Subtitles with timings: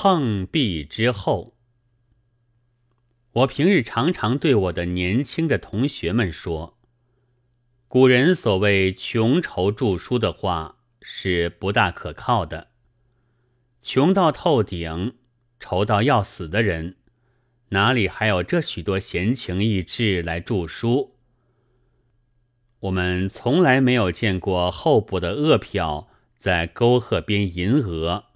[0.00, 1.56] 碰壁之后，
[3.32, 6.78] 我平日常常对我的年轻的同学们说
[7.88, 12.68] ：“古人所谓‘穷愁著书’的话是不大可靠的。
[13.82, 15.16] 穷到透顶、
[15.58, 16.94] 愁到要死的人，
[17.70, 21.16] 哪里还有这许多闲情逸致来著书？
[22.78, 26.06] 我们从来没有见过候补的饿殍
[26.38, 28.26] 在沟壑边吟鹅。”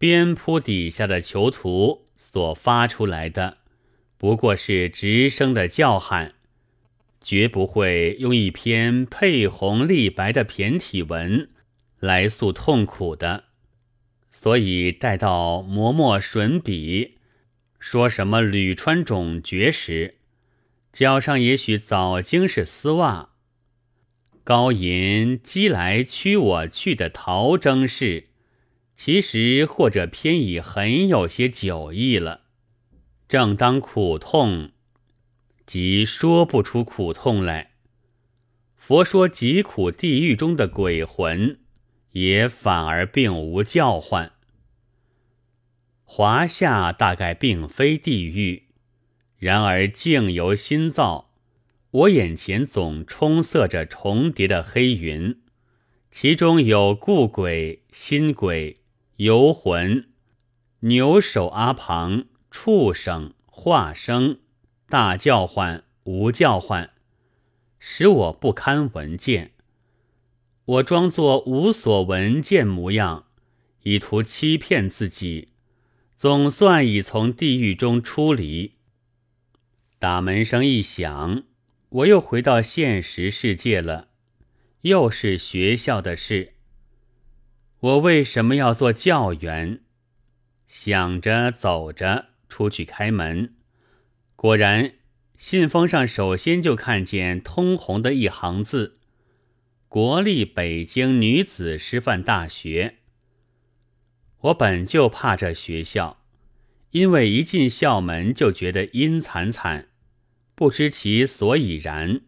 [0.00, 3.58] 边铺底下的囚徒所发出来的，
[4.16, 6.36] 不过是直声的叫喊，
[7.20, 11.50] 绝不会用一篇配红立白的骈体文
[11.98, 13.44] 来诉痛苦的。
[14.32, 17.18] 所以待到磨墨吮笔，
[17.78, 20.14] 说什么屡穿种绝时，
[20.94, 23.32] 脚上也许早经是丝袜，
[24.42, 28.29] 高吟击来驱我去的陶征式。
[29.02, 32.42] 其实或者偏已很有些酒意了。
[33.30, 34.72] 正当苦痛，
[35.64, 37.70] 即说不出苦痛来。
[38.76, 41.60] 佛说疾苦地狱中的鬼魂，
[42.10, 44.32] 也反而并无叫唤。
[46.04, 48.64] 华夏大概并非地狱，
[49.38, 51.30] 然而境由心造，
[51.90, 55.40] 我眼前总充塞着重叠的黑云，
[56.10, 58.79] 其中有故鬼、新鬼。
[59.20, 60.08] 游魂、
[60.78, 64.40] 牛首阿旁、畜生、化生、
[64.88, 66.94] 大叫唤、无叫唤，
[67.78, 69.52] 使我不堪闻见。
[70.64, 73.26] 我装作无所闻见模样，
[73.82, 75.48] 以图欺骗自己，
[76.16, 78.76] 总算已从地狱中出离。
[79.98, 81.42] 打门声一响，
[81.90, 84.08] 我又回到现实世界了，
[84.80, 86.54] 又是学校的事。
[87.80, 89.80] 我为什么要做教员？
[90.68, 93.54] 想着走着出去开门，
[94.36, 94.92] 果然
[95.38, 99.00] 信封上首先就看见通红的一行字
[99.88, 102.98] ：“国立北京女子师范大学。”
[104.42, 106.22] 我本就怕这学校，
[106.90, 109.88] 因为一进校门就觉得阴惨惨，
[110.54, 112.20] 不知其所以然，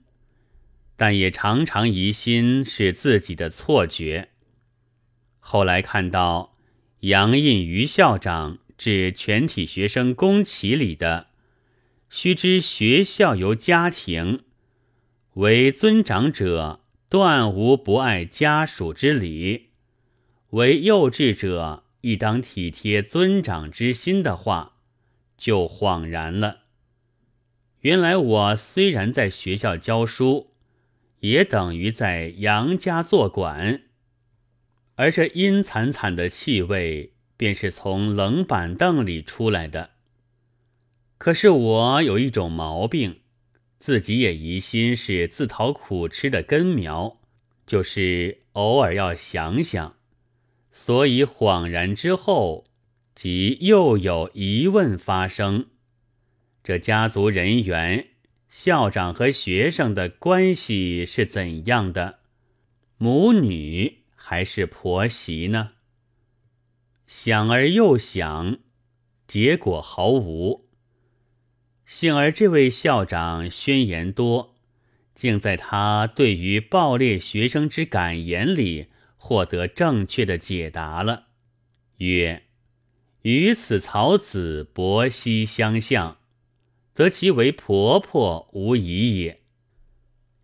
[0.97, 4.31] 但也常常疑心是自己的错觉。
[5.45, 6.57] 后来看到
[7.01, 11.27] 杨印于校长致全体学生公启里的
[12.09, 14.45] “须知学校由家庭，
[15.35, 19.71] 为尊长者断无不爱家属之理，
[20.51, 24.77] 为幼稚者亦当体贴尊长之心”的话，
[25.37, 26.61] 就恍然了。
[27.81, 30.51] 原来我虽然在学校教书，
[31.19, 33.83] 也等于在杨家做管。
[35.03, 39.91] 而这阴惨惨的气味，便是从冷板凳里出来的。
[41.19, 43.19] 可是我有一种毛病，
[43.81, 47.21] 自己也疑心是自讨苦吃的根苗，
[47.67, 49.97] 就是偶尔要想想，
[50.71, 52.67] 所以恍然之后，
[53.13, 55.67] 即又有疑问发生：
[56.63, 58.11] 这家族人员、
[58.49, 62.21] 校长和学生的关系是怎样的？
[62.99, 64.02] 母女？
[64.25, 65.73] 还是婆媳呢？
[67.09, 68.61] 想而又想，
[69.27, 70.69] 结果毫无。
[71.85, 74.55] 幸而这位校长宣言多，
[75.13, 81.27] 竟在他对于暴烈学生之感言里获得正确的解答了。
[81.97, 82.45] 曰
[83.23, 86.19] ：“与此曹子伯兮相向，
[86.95, 89.42] 则其为婆婆无疑也。”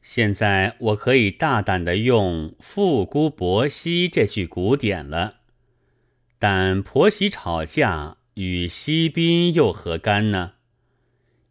[0.00, 5.40] 现在我可以大胆的用“妇姑婆媳”这句古典了，
[6.38, 10.52] 但婆媳吵架与西宾又何干呢？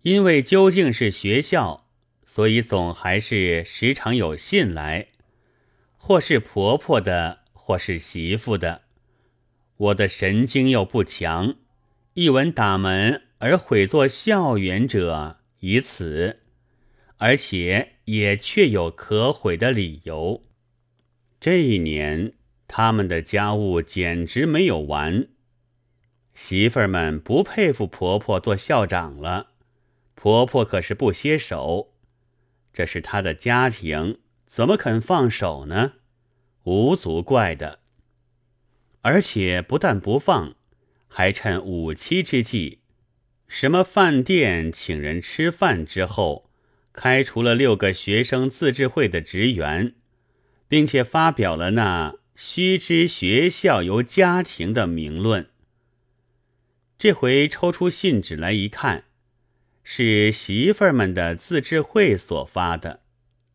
[0.02, 1.86] 因为究竟是学校，
[2.26, 5.08] 所以总还是时常有信来，
[5.98, 8.84] 或是婆婆的，或是媳妇的。
[9.76, 11.56] 我的神经又不强，
[12.14, 16.40] 一闻打门而毁作校园者，以此。
[17.18, 20.44] 而且也确有可悔的理由。
[21.40, 22.34] 这一年，
[22.68, 25.28] 他们的家务简直没有完。
[26.34, 29.48] 媳妇儿们不佩服婆婆做校长了，
[30.14, 31.94] 婆婆可是不歇手。
[32.72, 35.94] 这是她的家庭，怎么肯放手呢？
[36.64, 37.80] 无足怪的。
[39.02, 40.56] 而且不但不放，
[41.08, 42.82] 还趁五七之际，
[43.48, 46.47] 什么饭店请人吃饭之后。
[46.98, 49.94] 开除了六个学生自治会的职员，
[50.68, 55.48] 并且发表了那“须知学校由家庭”的名论。
[56.98, 59.04] 这回抽出信纸来一看，
[59.84, 63.02] 是媳妇儿们的自治会所发的，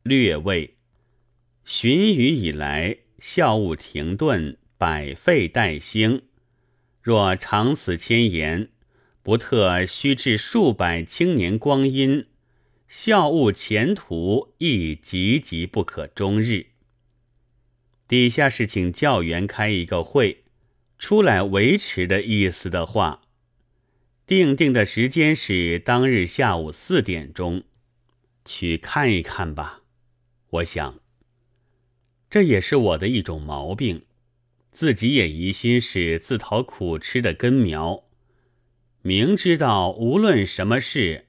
[0.05, 0.77] 略谓：
[1.65, 6.23] 旬雨以来，校务停顿，百废待兴。
[7.01, 8.69] 若长此千言，
[9.25, 12.27] 不特须至数百青年光阴，
[12.95, 16.67] 校务前途亦岌岌不可终日。
[18.07, 20.45] 底下是请教员开一个会，
[20.99, 23.23] 出来维持的意思的话。
[24.27, 27.63] 定定的时间是当日下午四点钟，
[28.45, 29.81] 去看一看吧。
[30.51, 31.01] 我想，
[32.29, 34.05] 这也是我的一种毛病，
[34.71, 38.05] 自己也疑心是自讨苦吃的根苗。
[39.01, 41.25] 明知道无论什么事，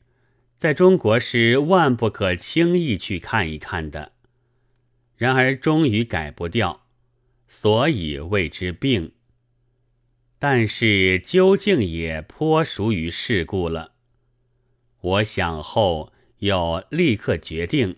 [0.63, 4.13] 在中国是万不可轻易去看一看的，
[5.17, 6.85] 然而终于改不掉，
[7.49, 9.11] 所以谓之病。
[10.39, 13.95] 但是究竟也颇属于事故了。
[15.01, 17.97] 我想后又立刻决定，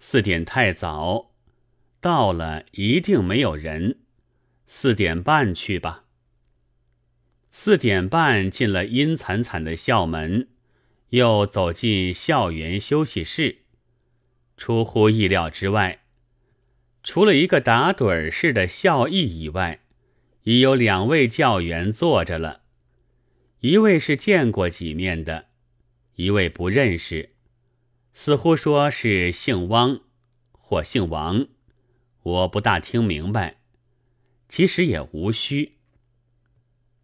[0.00, 1.30] 四点太早，
[2.00, 4.00] 到了一定没有人，
[4.66, 6.06] 四点半去吧。
[7.52, 10.48] 四点半进了阴惨惨的校门，
[11.10, 13.58] 又走进校园休息室，
[14.56, 16.00] 出乎意料之外，
[17.04, 19.82] 除了一个打盹儿似的校医以外。
[20.44, 22.62] 已有两位教员坐着了，
[23.60, 25.48] 一位是见过几面的，
[26.14, 27.34] 一位不认识，
[28.14, 30.00] 似乎说是姓汪
[30.50, 31.46] 或姓王，
[32.22, 33.58] 我不大听明白，
[34.48, 35.76] 其实也无需。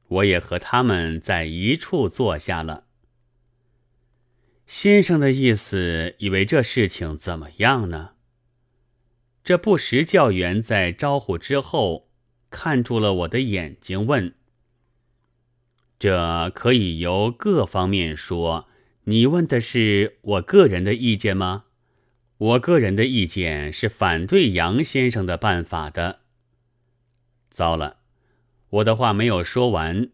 [0.09, 2.86] 我也和他们在一处坐下了。
[4.67, 8.11] 先生的意思，以为这事情怎么样呢？
[9.45, 12.07] 这不识教员在招呼之后。
[12.49, 14.35] 看住了我的眼睛，问
[15.99, 18.69] ：“这可以由各方面说。
[19.05, 21.65] 你问的是我个人的意见吗？
[22.39, 26.21] 我个人的意见是反对杨先生的办法的。”
[27.51, 27.99] 糟了，
[28.71, 30.09] 我的话没有说完，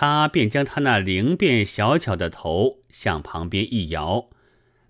[0.00, 4.30] 他便将他那灵便小巧的头向旁边一摇，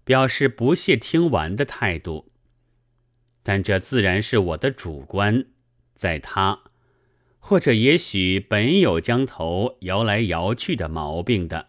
[0.05, 2.31] 表示不屑听完的态度。
[3.43, 5.47] 但这自然是我的主观，
[5.97, 6.61] 在他。
[7.39, 11.69] 或者也许本有将头摇来摇去的毛病的，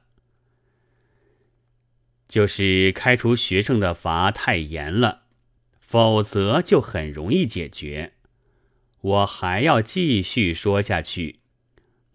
[2.28, 5.22] 就是开除学生的罚太严了，
[5.80, 8.16] 否则就很容易解决。
[9.00, 11.40] 我还要继续说下去。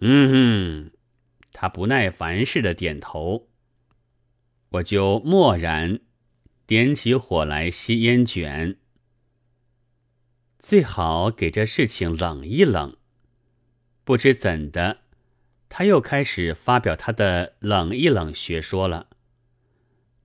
[0.01, 0.94] 嗯哼，
[1.55, 3.49] 他不耐烦似的点头，
[4.71, 6.01] 我就默然，
[6.67, 8.77] 点起火来吸烟卷。
[10.59, 12.97] 最好给这事情冷一冷。
[14.03, 14.99] 不知怎的，
[15.69, 19.09] 他又开始发表他的冷一冷学说了。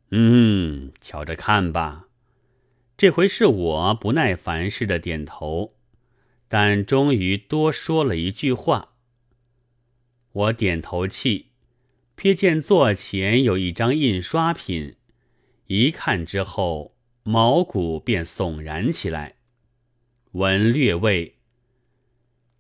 [0.09, 2.07] 嗯，瞧着看吧。
[2.97, 5.75] 这回是我不耐烦似的点头，
[6.47, 8.95] 但终于多说了一句话。
[10.31, 11.47] 我点头气，
[12.15, 14.95] 瞥见座前有一张印刷品，
[15.67, 19.35] 一看之后，毛骨便悚然起来。
[20.33, 21.35] 文略谓。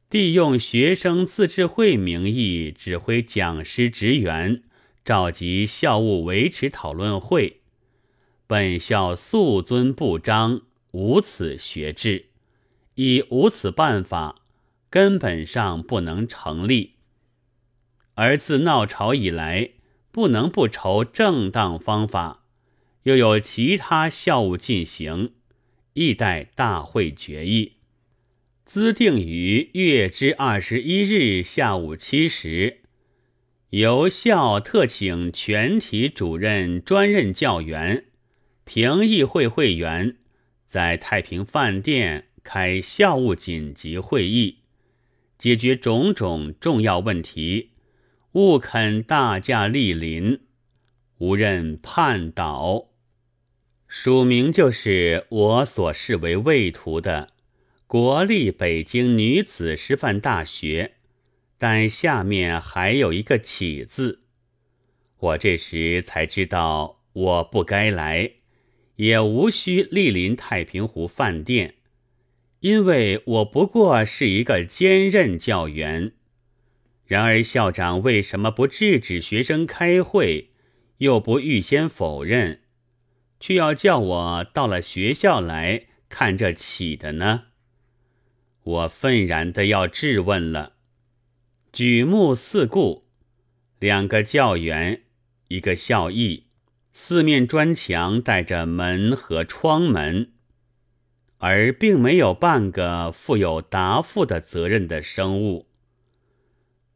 [0.09, 4.63] 帝用学生自治会名义指挥讲师职员
[5.05, 7.61] 召集校务维持讨论会，
[8.47, 12.29] 本校素尊不彰，无此学制，
[12.95, 14.41] 以无此办法，
[14.89, 16.95] 根本上不能成立。
[18.19, 19.69] 而自闹潮以来，
[20.11, 22.43] 不能不筹正当方法，
[23.03, 25.31] 又有其他校务进行，
[25.93, 27.75] 亦待大会决议。
[28.65, 32.81] 资定于月之二十一日下午七时，
[33.69, 38.03] 由校特请全体主任、专任教员、
[38.65, 40.17] 评议会会员，
[40.67, 44.57] 在太平饭店开校务紧急会议，
[45.37, 47.69] 解决种种重要问题，
[48.39, 50.39] 勿肯大驾莅临，
[51.17, 52.91] 无任叛倒。
[53.85, 57.31] 署名就是我所视为畏途的。
[57.85, 60.93] 国立北京女子师范大学，
[61.57, 64.21] 但下面还有一个“启”字。
[65.17, 68.35] 我这时才知道，我不该来，
[68.95, 71.75] 也无需莅临太平湖饭店，
[72.61, 76.13] 因为我不过是一个兼任教员。
[77.09, 80.51] 然而校长为什么不制止学生开会，
[80.99, 82.61] 又不预先否认，
[83.39, 87.45] 却要叫我到了学校来看这“起”的呢？
[88.61, 90.73] 我愤然的要质问了，
[91.73, 93.07] 举目四顾，
[93.79, 95.01] 两个教员，
[95.47, 96.45] 一个校役，
[96.93, 100.33] 四面砖墙带着门和窗门，
[101.39, 105.68] 而并没有半个负有答复的责任的生物。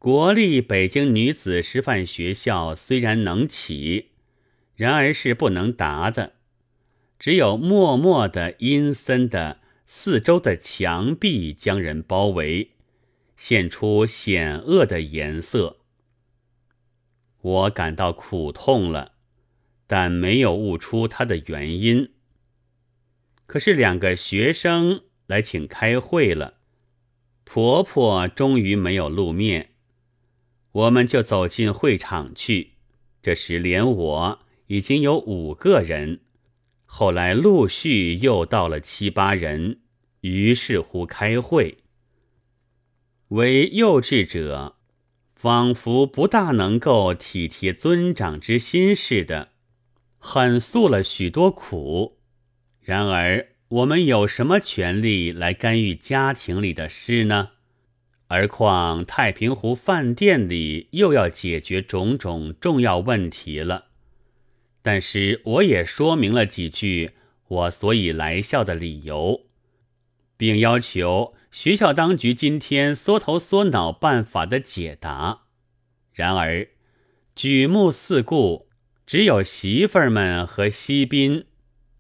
[0.03, 4.10] 国立北京女子师范学校虽然能起，
[4.75, 6.33] 然而是不能达的，
[7.17, 12.72] 只有默默的、阴森的四周的墙壁将人包围，
[13.38, 15.77] 现出险恶的颜色。
[17.39, 19.13] 我感到苦痛了，
[19.88, 22.12] 但没有悟出它的原因。
[23.45, 26.55] 可是两个学生来请开会了，
[27.45, 29.69] 婆婆终于没有露面。
[30.74, 32.74] 我们就走进会场去。
[33.22, 36.20] 这时连我已经有五个人，
[36.86, 39.80] 后来陆续又到了七八人。
[40.22, 41.80] 于是乎开会，
[43.27, 44.77] 为幼稚者，
[45.36, 49.50] 仿佛不大能够体贴尊长之心似的，
[50.18, 52.20] 很诉了许多苦。
[52.80, 57.52] 然而我们有什么权利来干预家庭里的事呢？
[58.27, 63.86] 而况太平湖饭店里又要解决种种重要问题了，
[64.82, 67.12] 但是我也说明了几句
[67.48, 69.42] 我所以来校的理由，
[70.36, 75.44] 并要求学校当局今天缩头缩脑办法的解答。
[76.12, 76.68] 然而
[77.36, 78.68] 举目四顾，
[79.06, 81.46] 只有媳妇儿们和西宾，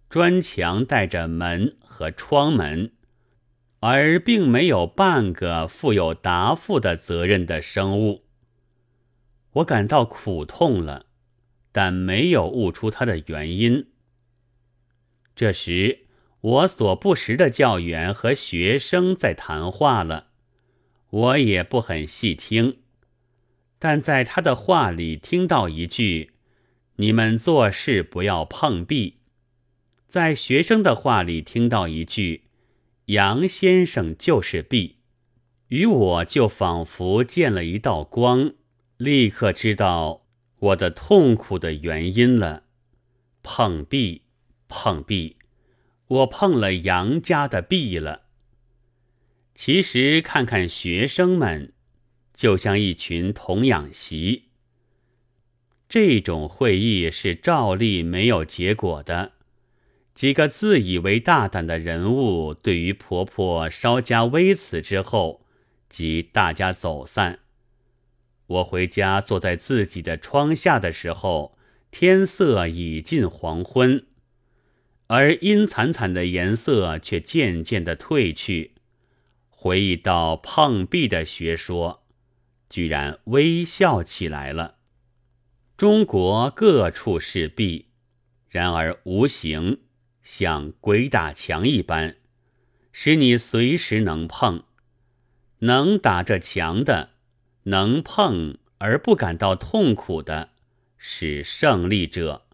[0.09, 2.93] 砖墙带着门和窗门。
[3.85, 8.23] 而并没有半个负有答复的责任的生物，
[9.55, 11.07] 我感到苦痛了，
[11.73, 13.87] 但没有悟出它的原因。
[15.35, 16.05] 这时，
[16.39, 20.27] 我所不识的教员和学生在谈话了，
[21.09, 22.77] 我也不很细听，
[23.77, 26.31] 但在他的话里听到一句
[26.95, 29.17] ：“你们做事不要碰壁。”
[30.07, 32.43] 在学生的话里听到一句。
[33.07, 34.99] 杨先生就是壁，
[35.67, 38.53] 与我就仿佛见了一道光，
[38.95, 40.25] 立刻知道
[40.59, 42.63] 我的痛苦的原因了。
[43.41, 44.21] 碰壁，
[44.69, 45.35] 碰壁，
[46.07, 48.21] 我碰了杨家的壁了。
[49.53, 51.73] 其实看看学生们，
[52.33, 54.45] 就像一群童养媳。
[55.89, 59.33] 这种会议是照例没有结果的。
[60.13, 65.45] 几个自以为大胆的人物，对于婆婆稍加微词之后，
[65.89, 67.39] 即大家走散。
[68.45, 71.57] 我回家坐在自己的窗下的时候，
[71.89, 74.05] 天色已近黄昏，
[75.07, 78.75] 而阴惨惨的颜色却渐渐的褪去。
[79.49, 82.03] 回忆到碰壁的学说，
[82.69, 84.75] 居然微笑起来了。
[85.75, 87.87] 中国各处是壁，
[88.49, 89.79] 然而无形。
[90.23, 92.15] 像鬼打墙一般，
[92.93, 94.63] 使你随时能碰，
[95.59, 97.09] 能打这墙的，
[97.63, 100.51] 能碰而不感到痛苦的，
[100.97, 102.45] 是胜利者。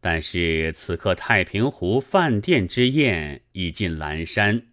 [0.00, 4.68] 但是此刻太平湖饭店之宴已近阑珊，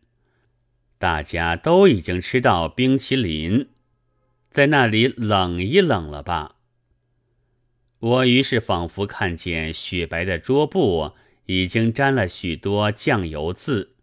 [1.00, 3.70] 大家都已经吃到冰淇淋，
[4.52, 6.58] 在那里冷一冷了吧？
[7.98, 11.14] 我于是仿佛看见雪白的桌布。
[11.52, 13.96] 已经沾了许多酱油渍，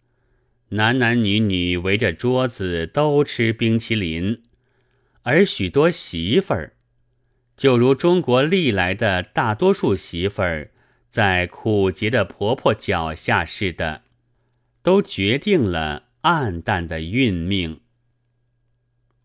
[0.68, 4.42] 男男女女围着桌子都吃冰淇淋，
[5.22, 6.74] 而许多媳妇儿，
[7.56, 10.70] 就如中国历来的大多数媳妇儿，
[11.08, 14.02] 在苦节的婆婆脚下似的，
[14.82, 17.80] 都决定了暗淡的运命。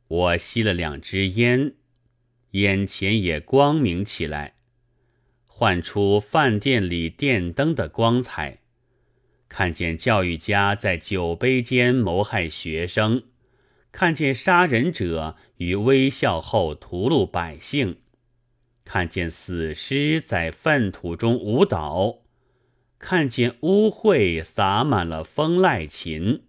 [0.07, 1.73] 我吸了两支烟，
[2.51, 4.53] 眼前也光明起来。
[5.63, 8.59] 换出饭店里电灯的光彩，
[9.47, 13.23] 看见教育家在酒杯间谋害学生，
[13.89, 17.99] 看见杀人者于微笑后屠戮百姓，
[18.83, 22.23] 看见死尸在粪土中舞蹈，
[22.99, 26.43] 看见污秽洒满了风籁琴。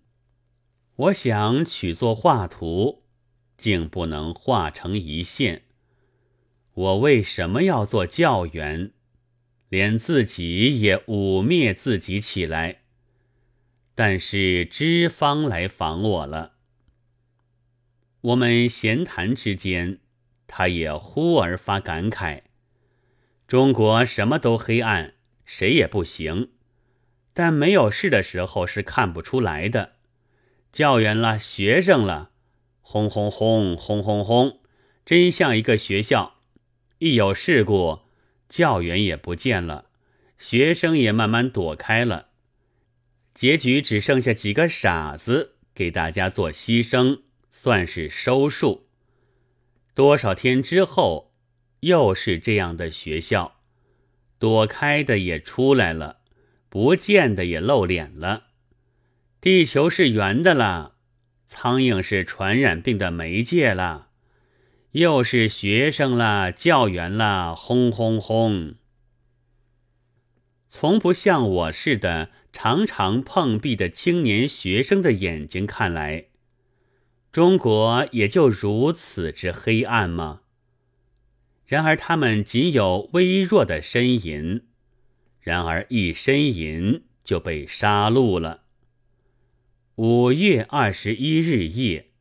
[0.97, 3.04] 我想取作画图，
[3.56, 5.62] 竟不能画成一线。
[6.73, 8.90] 我为什么要做教员？
[9.75, 12.83] 连自己也污蔑自己起来，
[13.93, 16.52] 但是知方来访我了。
[18.21, 19.99] 我们闲谈之间，
[20.47, 22.43] 他也忽而发感慨：
[23.49, 25.14] 中国什么都黑暗，
[25.45, 26.52] 谁也不行。
[27.33, 29.95] 但没有事的时候是看不出来的。
[30.71, 32.31] 教员了，学生了，
[32.81, 34.61] 轰轰轰轰轰轰，
[35.04, 36.35] 真像一个学校。
[37.00, 38.04] 一有事故，
[38.49, 39.87] 教员也不见了，
[40.39, 42.29] 学生也慢慢躲开了，
[43.35, 48.89] 结局只剩下几个傻子给大家做牺牲，算是收束。
[49.95, 51.33] 多少天之后，
[51.81, 53.61] 又是这样的学校，
[54.39, 56.19] 躲开的也出来了，
[56.69, 58.49] 不见的也露脸了。
[59.41, 60.97] 地球是圆的啦，
[61.47, 64.09] 苍蝇是传染病的媒介了，
[64.95, 68.77] 又是学生了，教员了，轰轰轰！
[70.69, 76.27] 从不像我似的常常碰壁的青年学生的眼睛看来，
[77.33, 80.43] 中国也就如此之黑暗吗？
[81.67, 84.63] 然而他们仅有微弱的呻吟，
[85.41, 88.63] 然而一呻吟就被杀戮了。
[89.97, 92.13] 五月二十一日夜，